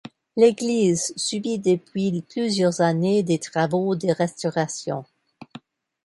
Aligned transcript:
L'église 0.35 1.13
subit 1.15 1.59
depuis 1.59 2.23
plusieurs 2.27 2.81
années 2.81 3.21
des 3.21 3.37
travaux 3.37 3.95
de 3.95 4.07
restauration. 4.11 5.05